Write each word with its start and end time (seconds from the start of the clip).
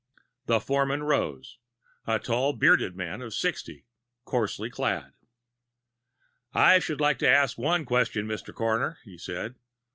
The 0.47 0.59
foreman 0.59 1.03
rose 1.03 1.59
a 2.07 2.17
tall, 2.17 2.53
bearded 2.53 2.95
man 2.95 3.21
of 3.21 3.35
sixty, 3.35 3.85
coarsely 4.25 4.71
clad. 4.71 5.13
"I 6.55 6.79
should 6.79 6.99
like 6.99 7.19
to 7.19 7.29
ask 7.29 7.55
one 7.55 7.85
question, 7.85 8.25
Mr. 8.25 8.51
Coroner," 8.51 8.97
he 9.03 9.19
said. 9.19 9.53